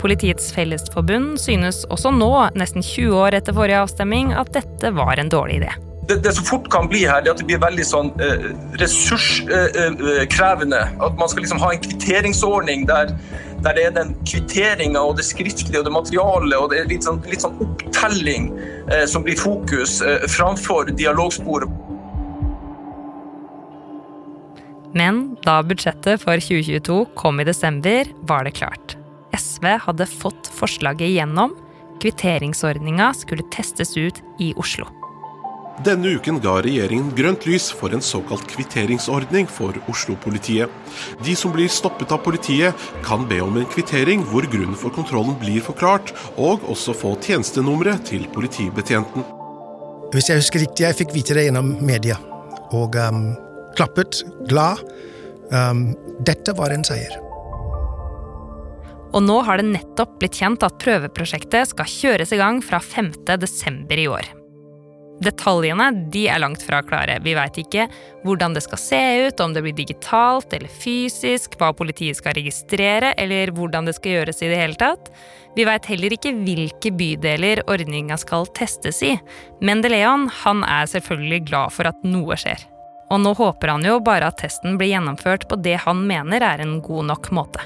Politiets 0.00 0.50
Fellesforbund 0.52 1.38
synes 1.40 1.84
også 1.92 2.12
nå, 2.12 2.32
nesten 2.56 2.84
20 2.84 3.16
år 3.20 3.36
etter 3.40 3.56
forrige 3.56 3.84
avstemning, 3.84 4.32
at 4.36 4.52
dette 4.56 4.92
var 4.96 5.20
en 5.20 5.32
dårlig 5.32 5.62
idé 5.62 5.74
det, 6.08 6.16
det, 6.24 6.32
som 6.36 6.44
fort 6.44 6.68
kan 6.72 6.88
bli 6.88 7.04
her, 7.06 7.22
er 7.22 7.32
at 7.32 7.40
det 7.40 7.46
blir 7.48 7.60
veldig 7.62 7.84
sånn 7.86 8.10
eh, 8.22 8.50
ressurskrevende. 8.80 10.80
Eh, 10.80 11.04
at 11.06 11.16
man 11.20 11.30
skal 11.30 11.44
liksom 11.44 11.62
ha 11.62 11.72
en 11.72 11.82
kvitteringsordning 11.84 12.86
der, 12.90 13.14
der 13.64 13.78
det 13.78 13.86
er 13.88 13.94
den 13.96 14.12
kvitteringa 14.28 15.00
og 15.00 15.16
det 15.20 15.26
skriftlige 15.28 15.80
og 15.80 15.88
det 15.88 15.94
materiale 15.94 16.60
og 16.60 16.70
det 16.72 16.82
er 16.82 16.90
litt 16.90 17.06
sånn, 17.06 17.22
litt 17.30 17.44
sånn 17.44 17.56
opptelling 17.64 18.50
eh, 18.92 19.06
som 19.10 19.24
blir 19.26 19.38
fokus, 19.40 20.00
eh, 20.04 20.26
framfor 20.30 20.92
dialogsporet. 20.92 21.80
Men 24.94 25.24
da 25.42 25.58
budsjettet 25.66 26.22
for 26.22 26.38
2022 26.38 27.00
kom 27.18 27.40
i 27.42 27.48
desember, 27.48 28.06
var 28.28 28.46
det 28.46 28.54
klart. 28.60 28.94
SV 29.34 29.72
hadde 29.88 30.06
fått 30.06 30.50
forslaget 30.54 31.08
igjennom. 31.08 31.56
Kvitteringsordninga 32.02 33.10
skulle 33.18 33.46
testes 33.50 33.96
ut 33.98 34.20
i 34.38 34.52
Oslo. 34.60 34.86
Denne 35.82 36.12
uken 36.14 36.36
ga 36.38 36.60
regjeringen 36.62 37.08
grønt 37.18 37.48
lys 37.48 37.72
for 37.74 37.90
en 37.96 38.02
såkalt 38.04 38.46
kvitteringsordning 38.46 39.48
for 39.50 39.74
Oslo-politiet. 39.90 40.70
De 41.26 41.34
som 41.34 41.50
blir 41.50 41.66
stoppet 41.72 42.12
av 42.14 42.20
politiet, 42.22 42.78
kan 43.02 43.26
be 43.26 43.40
om 43.42 43.58
en 43.58 43.66
kvittering 43.72 44.22
hvor 44.30 44.46
grunnen 44.52 44.78
for 44.78 44.94
kontrollen 44.94 45.34
blir 45.40 45.64
forklart, 45.66 46.12
og 46.38 46.62
også 46.70 46.94
få 46.94 47.16
tjenestenummeret 47.24 48.06
til 48.06 48.28
politibetjenten. 48.36 49.26
Hvis 50.14 50.30
jeg 50.30 50.44
husker 50.44 50.62
riktig, 50.62 50.86
jeg 50.86 50.98
fikk 51.00 51.16
vite 51.16 51.34
det 51.34 51.48
gjennom 51.48 51.74
media, 51.82 52.20
og 52.70 52.94
um, 52.94 53.26
klappet, 53.74 54.22
glad. 54.46 54.78
Um, 55.50 55.88
dette 56.22 56.54
var 56.54 56.70
en 56.70 56.86
seier. 56.86 57.18
Og 59.14 59.26
nå 59.26 59.40
har 59.46 59.58
det 59.58 59.72
nettopp 59.72 60.16
blitt 60.22 60.38
kjent 60.38 60.62
at 60.66 60.78
prøveprosjektet 60.82 61.74
skal 61.74 61.90
kjøres 61.90 62.34
i 62.34 62.38
gang 62.38 62.62
fra 62.62 62.78
5.12. 62.78 63.84
i 63.98 64.08
år. 64.10 64.43
Detaljene 65.22 65.90
de 66.10 66.24
er 66.28 66.40
langt 66.42 66.62
fra 66.66 66.80
klare. 66.82 67.20
Vi 67.22 67.36
veit 67.36 67.58
ikke 67.60 67.86
hvordan 68.24 68.56
det 68.56 68.64
skal 68.64 68.80
se 68.80 69.02
ut, 69.28 69.40
om 69.40 69.54
det 69.54 69.62
blir 69.62 69.76
digitalt 69.76 70.52
eller 70.56 70.72
fysisk, 70.82 71.54
hva 71.60 71.70
politiet 71.76 72.18
skal 72.18 72.34
registrere, 72.34 73.12
eller 73.20 73.52
hvordan 73.54 73.86
det 73.86 73.94
skal 73.98 74.18
gjøres 74.18 74.42
i 74.42 74.50
det 74.50 74.58
hele 74.58 74.78
tatt. 74.80 75.12
Vi 75.54 75.66
veit 75.68 75.86
heller 75.86 76.16
ikke 76.16 76.34
hvilke 76.34 76.90
bydeler 76.98 77.62
ordninga 77.70 78.18
skal 78.18 78.48
testes 78.58 79.02
i. 79.06 79.14
Men 79.62 79.84
De 79.84 79.92
Leon 79.92 80.26
han 80.42 80.64
er 80.66 80.90
selvfølgelig 80.90 81.44
glad 81.46 81.76
for 81.76 81.90
at 81.90 82.02
noe 82.02 82.38
skjer. 82.40 82.66
Og 83.14 83.20
nå 83.22 83.34
håper 83.38 83.70
han 83.70 83.84
jo 83.86 84.00
bare 84.02 84.32
at 84.32 84.40
testen 84.42 84.78
blir 84.80 84.96
gjennomført 84.96 85.46
på 85.46 85.60
det 85.62 85.76
han 85.84 86.02
mener 86.08 86.42
er 86.42 86.64
en 86.64 86.80
god 86.82 87.12
nok 87.12 87.30
måte. 87.36 87.62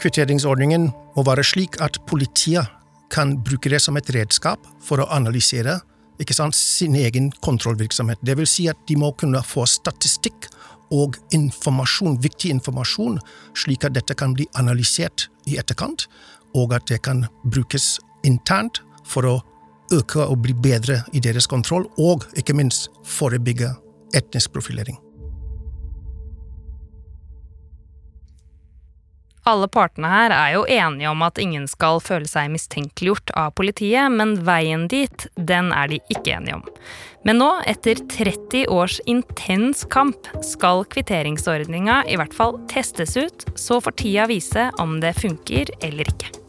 Kvitteringsordningen 0.00 0.88
må 1.14 1.24
være 1.26 1.44
slik 1.46 1.76
at 1.84 2.00
politiet 2.08 2.64
kan 3.12 3.36
bruke 3.44 3.70
det 3.70 3.82
som 3.84 3.96
et 4.00 4.10
redskap 4.16 4.64
for 4.82 5.02
å 5.02 5.08
analysere 5.12 5.80
sant, 6.30 6.54
sin 6.54 6.94
egen 6.94 7.30
kontrollvirksomhet. 7.42 8.20
Det 8.22 8.36
vil 8.38 8.46
si 8.46 8.68
at 8.70 8.78
de 8.86 8.96
må 8.96 9.12
kunne 9.18 9.42
få 9.42 9.66
statistikk 9.66 10.46
og 10.92 11.16
informasjon, 11.34 12.20
viktig 12.22 12.52
informasjon, 12.52 13.18
slik 13.58 13.84
at 13.84 13.96
dette 13.96 14.14
kan 14.14 14.36
bli 14.36 14.46
analysert 14.60 15.28
i 15.48 15.58
etterkant, 15.58 16.06
og 16.54 16.74
at 16.76 16.86
det 16.86 17.02
kan 17.02 17.26
brukes 17.44 17.96
internt 18.28 18.82
for 19.08 19.26
å 19.26 19.38
øke 19.92 20.22
og 20.22 20.44
bli 20.44 20.54
bedre 20.54 21.02
i 21.12 21.20
deres 21.20 21.48
kontroll, 21.50 21.88
og 21.98 22.28
ikke 22.38 22.56
minst 22.56 22.92
forebygge 23.04 23.72
etnisk 24.14 24.52
profilering. 24.52 25.00
Alle 29.48 29.66
partene 29.66 30.06
her 30.06 30.30
er 30.30 30.52
jo 30.54 30.66
enige 30.70 31.10
om 31.10 31.22
at 31.26 31.38
ingen 31.42 31.64
skal 31.70 31.98
føle 32.04 32.28
seg 32.30 32.52
mistenkeliggjort 32.52 33.32
av 33.38 33.54
politiet, 33.58 34.06
men 34.14 34.36
veien 34.46 34.86
dit, 34.90 35.26
den 35.34 35.72
er 35.74 35.90
de 35.90 35.98
ikke 36.14 36.36
enige 36.36 36.60
om. 36.60 36.68
Men 37.26 37.38
nå, 37.42 37.48
etter 37.70 37.98
30 38.10 38.68
års 38.70 39.00
intens 39.10 39.82
kamp, 39.90 40.30
skal 40.46 40.84
kvitteringsordninga 40.94 42.04
i 42.10 42.18
hvert 42.20 42.34
fall 42.36 42.60
testes 42.70 43.16
ut, 43.18 43.48
så 43.58 43.80
får 43.82 43.98
tida 44.04 44.28
vise 44.30 44.70
om 44.82 45.00
det 45.02 45.16
funker 45.18 45.74
eller 45.82 46.14
ikke. 46.14 46.41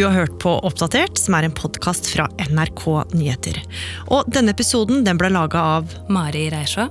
Du 0.00 0.06
har 0.06 0.14
hørt 0.16 0.38
på 0.40 0.50
Oppdatert, 0.64 1.18
som 1.20 1.34
er 1.36 1.44
en 1.44 1.52
podkast 1.52 2.06
fra 2.08 2.24
NRK 2.48 2.84
Nyheter. 3.12 3.58
Og 4.08 4.30
denne 4.32 4.54
episoden 4.54 5.02
den 5.04 5.20
ble 5.20 5.28
laga 5.28 5.60
av 5.74 5.92
Mari 6.08 6.46
Reisjø, 6.48 6.86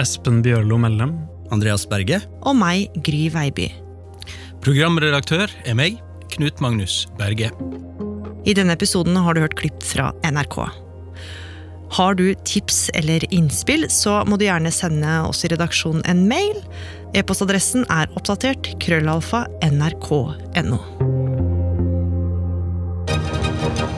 Espen 0.00 0.38
Bjørlo 0.40 0.78
Mellem. 0.80 1.12
Andreas 1.52 1.84
Berge. 1.84 2.22
Og 2.48 2.56
meg, 2.56 2.96
Gry 3.04 3.26
Veiby. 3.34 3.68
Programredaktør 4.64 5.52
er 5.68 5.76
meg, 5.76 6.00
Knut 6.32 6.64
Magnus 6.64 7.02
Berge. 7.20 7.52
I 8.48 8.56
denne 8.56 8.72
episoden 8.72 9.20
har 9.20 9.36
du 9.36 9.44
hørt 9.44 9.60
klipp 9.60 9.84
fra 9.84 10.14
NRK. 10.24 10.56
Har 12.00 12.16
du 12.16 12.30
tips 12.48 12.86
eller 12.96 13.28
innspill, 13.36 13.84
så 13.92 14.22
må 14.24 14.40
du 14.40 14.48
gjerne 14.48 14.72
sende 14.72 15.18
oss 15.28 15.44
i 15.44 15.52
redaksjonen 15.52 16.08
en 16.08 16.24
mail. 16.32 16.64
E-postadressen 17.12 17.84
er 17.92 18.08
oppdatert 18.16 18.78
krøllalfa 18.80 19.44
nrk.no. 19.60 20.95